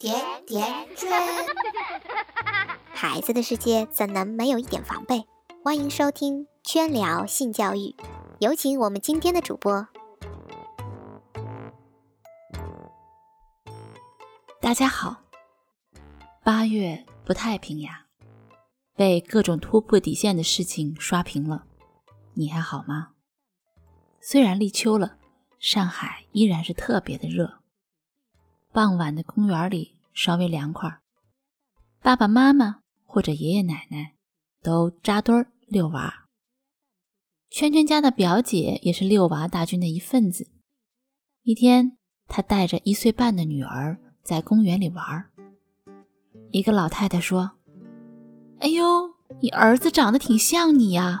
[0.00, 1.10] 甜甜圈，
[2.90, 5.26] 孩子的世界怎能没有一点防备？
[5.62, 7.94] 欢迎收听圈聊性教育，
[8.38, 9.86] 有请我们今天的主播。
[14.58, 15.24] 大家好，
[16.42, 18.06] 八月不太平呀，
[18.96, 21.66] 被各种突破底线的事情刷屏了。
[22.32, 23.10] 你还好吗？
[24.18, 25.18] 虽然立秋了，
[25.58, 27.59] 上海依然是特别的热。
[28.72, 31.00] 傍晚的公园里稍微凉快，
[32.00, 34.14] 爸爸妈妈或者爷爷奶奶
[34.62, 36.28] 都扎堆儿遛娃。
[37.50, 40.48] 圈圈家的表姐也是遛娃大军的一份子。
[41.42, 45.30] 一天，她带着一岁半的女儿在公园里玩。
[46.52, 47.50] 一个老太太说
[48.60, 51.20] ：“哎呦，你儿子长得挺像你呀。”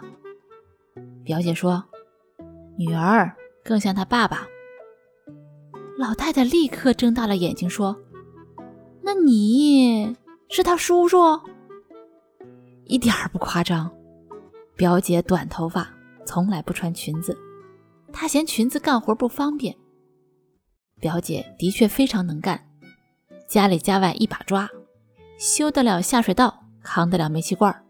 [1.24, 1.84] 表姐说
[2.78, 4.46] ：“女儿更像他爸爸。”
[6.00, 7.94] 老太太立刻睁大了眼睛说
[9.04, 10.16] ：“那你
[10.48, 11.18] 是他叔叔？
[12.86, 13.92] 一点儿不夸张。
[14.78, 15.94] 表姐短头发，
[16.24, 17.36] 从来不穿裙子，
[18.14, 19.76] 她嫌裙子干活不方便。
[20.98, 22.66] 表姐的确非常能干，
[23.46, 24.66] 家里家外一把抓，
[25.38, 27.84] 修得了下水道，扛得了煤气罐，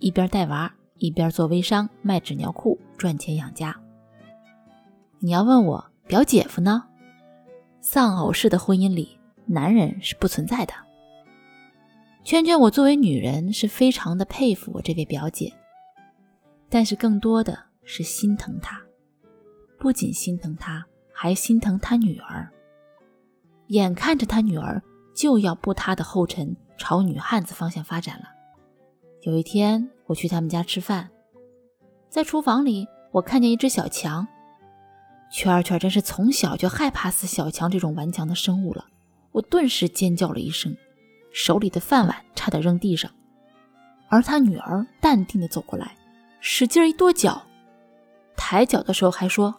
[0.00, 3.76] 一边带娃一边做微商卖纸尿裤赚钱养家。
[5.20, 6.86] 你要问我表姐夫呢？”
[7.86, 10.72] 丧偶式的婚姻里，男人是不存在的。
[12.24, 15.52] 圈圈，我作为女人是非常的佩服我这位表姐，
[16.70, 18.80] 但是更多的是心疼她。
[19.78, 20.82] 不仅心疼她，
[21.12, 22.48] 还心疼她女儿。
[23.66, 24.82] 眼看着她女儿
[25.14, 28.24] 就要步她的后尘，朝女汉子方向发展了。
[29.24, 31.10] 有一天，我去他们家吃饭，
[32.08, 34.26] 在厨房里，我看见一只小强。
[35.34, 38.86] 圈圈真是从小就害怕死小强这种顽强的生物了，
[39.32, 40.76] 我顿时尖叫了一声，
[41.32, 43.10] 手里的饭碗差点扔地上。
[44.08, 45.96] 而他女儿淡定地走过来，
[46.38, 47.42] 使劲一跺脚，
[48.36, 49.56] 抬脚的时候还说：“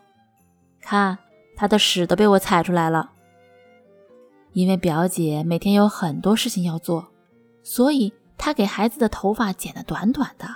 [0.80, 1.18] 看，
[1.58, 3.12] 他的屎都被我踩出来了。”
[4.54, 7.12] 因为表姐每天有很多事情要做，
[7.64, 10.48] 所以她给孩子的头发剪得短短的，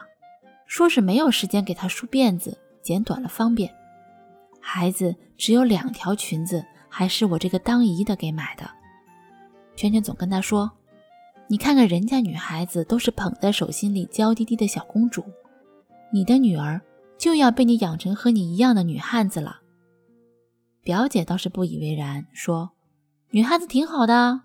[0.66, 3.76] 说是没有时间给他梳辫子，剪短了方便。
[4.60, 8.70] 孩子只有两条裙子，还是我这个当姨的给买的。
[9.76, 10.72] 圈圈总跟他说
[11.48, 15.24] ：“你看看人家女孩子都是捧在手心里娇滴滴的小公主，
[16.12, 16.82] 你的女儿
[17.18, 19.62] 就要被你养成和你一样的女汉子了。”
[20.84, 22.72] 表姐倒是不以为然，说
[23.32, 24.42] ：“女汉子挺好的，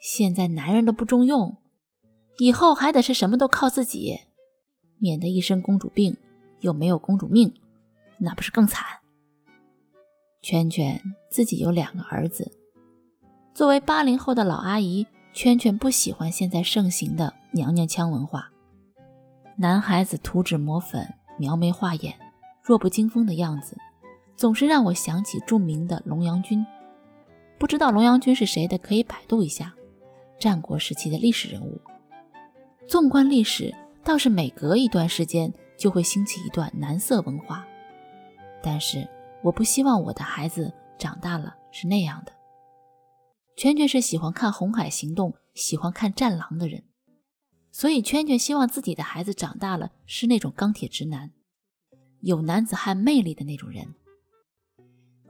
[0.00, 1.56] 现在男人都不中用，
[2.38, 4.18] 以后还得是什么都靠自己，
[4.98, 6.16] 免得一身公主病
[6.60, 7.54] 又没有公主命，
[8.18, 8.84] 那不是更惨？”
[10.48, 12.52] 圈圈自己有两个儿子，
[13.52, 18.48] 作为八零后的老阿姨，圈圈不喜欢现在盛行的娘娘腔文化。
[19.56, 21.04] 男孩子涂脂抹粉、
[21.36, 22.14] 描眉画眼、
[22.62, 23.76] 弱不禁风的样子，
[24.36, 26.64] 总是让我想起著名的龙阳君。
[27.58, 29.74] 不知道龙阳君是谁的，可以百度一下，
[30.38, 31.80] 战国时期的历史人物。
[32.86, 33.74] 纵观历史，
[34.04, 37.66] 倒是每隔一段时间就会兴起一段男色文化，
[38.62, 39.08] 但是。
[39.42, 42.32] 我不希望我的孩子长大了是那样的。
[43.56, 46.84] 圈圈是喜欢看《红海行动》、喜欢看《战狼》的人，
[47.72, 51.32] 所以圈圈希望自己的孩子长大了是那种钢铁直男，
[52.20, 53.94] 有男子汉魅力的那种人。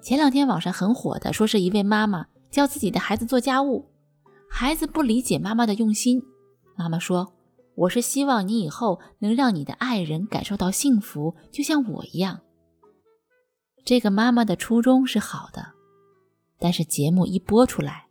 [0.02, 3.86] 前两天网上很火的，说是一位妈妈教自己的孩子做家务，
[4.48, 6.22] 孩子不理解妈妈的用心。
[6.76, 7.32] 妈妈说
[7.74, 12.40] ：“我是希望你以后能让你的爱人感受到幸福，就像我一样。”
[13.86, 15.74] 这个妈妈的初衷是好的，
[16.58, 18.08] 但是节目一播出来，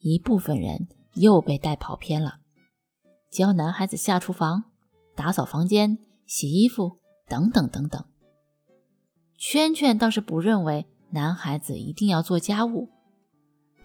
[0.00, 2.40] 一部分人又被带跑偏了，
[3.30, 4.64] 教男孩子下厨房、
[5.16, 5.96] 打扫房间、
[6.26, 8.04] 洗衣服等等等等。
[9.38, 12.90] 圈圈倒是不认为男孩子一定要做家务，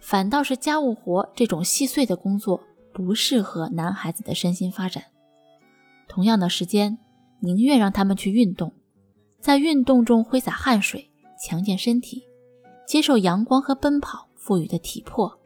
[0.02, 2.62] 反倒是家务活这种细碎的工作
[2.94, 5.06] 不适合男孩子的身心发展。
[6.10, 6.98] 同样的时间，
[7.40, 8.74] 宁愿让他们去运动，
[9.40, 11.12] 在运动中挥洒汗水。
[11.44, 12.24] 强健身体，
[12.88, 15.38] 接受阳光和奔跑赋予的体魄，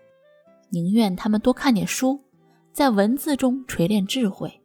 [0.70, 2.22] 宁愿他们多看点书，
[2.72, 4.62] 在文字中锤炼智慧，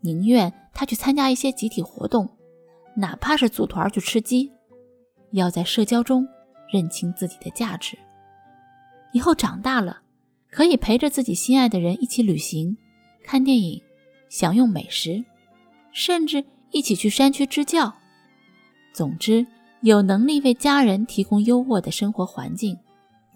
[0.00, 2.28] 宁愿他去参加一些集体活动，
[2.94, 4.52] 哪怕是组团去吃鸡，
[5.30, 6.28] 要在社交中
[6.70, 7.96] 认清自己的价值。
[9.14, 10.02] 以后长大了，
[10.50, 12.76] 可以陪着自己心爱的人一起旅行、
[13.22, 13.80] 看电影、
[14.28, 15.24] 享用美食，
[15.90, 17.94] 甚至一起去山区支教。
[18.92, 19.46] 总之。
[19.84, 22.78] 有能力为家人提供优渥的生活环境，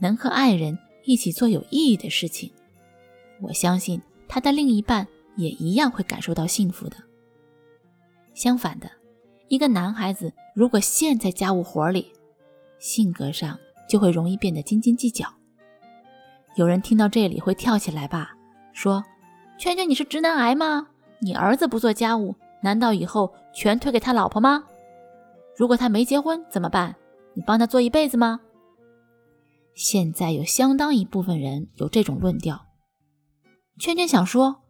[0.01, 2.51] 能和爱人一起做有意义的事情，
[3.43, 5.07] 我相信他的另一半
[5.37, 6.97] 也一样会感受到幸福的。
[8.33, 8.91] 相反的，
[9.49, 12.11] 一个男孩子如果陷在家务活里，
[12.79, 15.29] 性格上就会容易变得斤斤计较。
[16.55, 18.35] 有人听到这里会跳起来吧，
[18.73, 19.05] 说
[19.61, 20.89] ：“圈圈，你是直男癌吗？
[21.21, 24.65] 你儿子不做家务，难道以后全推给他老婆吗？
[25.59, 26.95] 如果他没结婚怎么办？
[27.35, 28.39] 你帮他做一辈子吗？”
[29.75, 32.67] 现在有相当一部分人有这种论调。
[33.77, 34.63] 圈圈想说，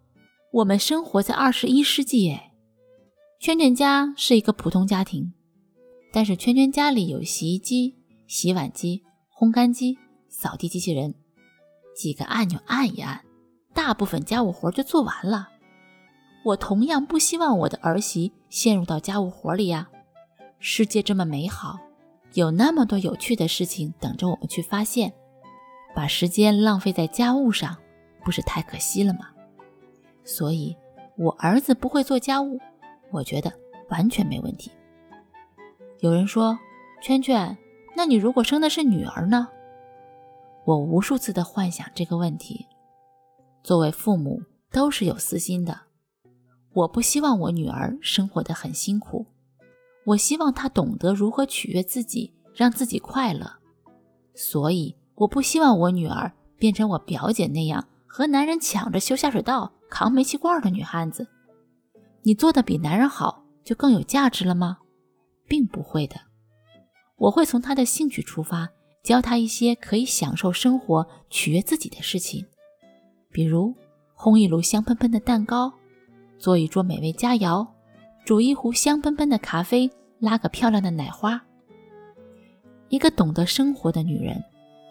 [0.51, 2.55] 我们生活在二十一世纪，哎，
[3.39, 5.35] 圈圈家是一个普通家庭，
[6.11, 7.95] 但是圈圈家里有洗衣机、
[8.27, 9.03] 洗碗机、
[9.39, 9.99] 烘干机、
[10.31, 11.15] 扫地机器人。
[11.95, 13.23] 几个按钮按一按，
[13.75, 15.49] 大部分家务活就做完了。
[16.45, 19.91] 我同样不希望我的儿媳陷入到家务活里呀。
[20.61, 21.79] 世界这么美好，
[22.35, 25.13] 有那么多有趣的事情等着我们去发现，
[25.95, 27.77] 把时间浪费在家务上，
[28.25, 29.29] 不是太可惜了吗？
[30.25, 30.77] 所以，
[31.17, 32.59] 我儿子不会做家务，
[33.11, 33.53] 我觉得
[33.89, 34.73] 完全没问题。
[36.01, 36.59] 有人说，
[37.01, 37.57] 圈圈，
[37.97, 39.49] 那你如果生的是女儿呢？
[40.65, 42.67] 我无数次的幻想这个问题，
[43.63, 45.83] 作为父母都是有私心的。
[46.73, 49.25] 我不希望我女儿生活的很辛苦，
[50.09, 53.51] 我希望她懂得如何取悦自己，让自己快乐。
[54.35, 61.29] 所以我不希望我女儿变成我表姐那样和男人抢着修下水道、扛煤气罐的女汉子。
[62.23, 64.79] 你做的比男人好，就更有价值了吗？
[65.47, 66.17] 并不会的。
[67.17, 68.71] 我会从她的兴趣出发。
[69.01, 72.45] 教他一些可以享受生活、取悦自己的事情，
[73.31, 73.75] 比如
[74.15, 75.73] 烘一炉香喷喷的蛋糕，
[76.37, 77.67] 做一桌美味佳肴，
[78.29, 81.43] 煮一壶香喷喷的咖啡，拉个漂亮的奶花。
[82.91, 84.45] 一个懂得生活的女人，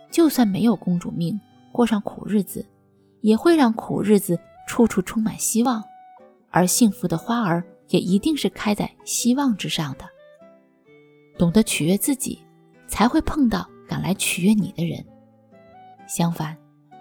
[0.09, 1.39] 就算没有公主命，
[1.71, 2.65] 过上苦日子，
[3.21, 5.83] 也会让苦日子处处充满希望，
[6.49, 10.05] 而幸福的花儿也一定是开在希望之上的。
[11.37, 12.41] 懂得取悦自己，
[12.87, 13.69] 才会碰到。
[13.87, 15.05] 敢来取悦你的人。
[16.07, 16.57] 相反，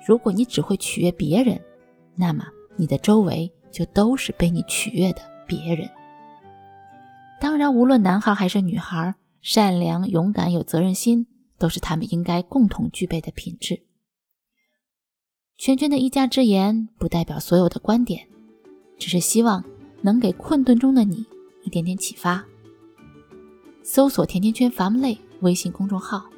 [0.06, 1.59] 如果你只会取悦别人，
[2.15, 2.44] 那么
[2.77, 5.89] 你的周围就都是被你取悦的别人。
[7.38, 11.27] 当然，无论男孩还是女孩，善良、勇敢、有责任心，
[11.59, 13.83] 都是他们应该共同具备的品质。
[15.59, 18.29] 圈圈的一家之言，不代表所有的观点，
[18.99, 19.65] 只是希望
[20.03, 21.25] 能给困顿中的你
[21.65, 22.44] 一点点启发。
[23.82, 26.29] 搜索“甜甜圈伐木累”微信公众号。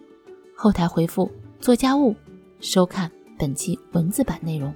[0.54, 1.30] 后台回复
[1.60, 2.14] “做家务”，
[2.60, 4.74] 收看本期文字版内容。